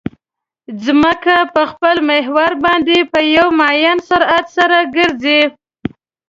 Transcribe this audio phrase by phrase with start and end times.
[0.83, 5.41] ځمکه په خپل محور باندې په یو معین سرعت سره ګرځي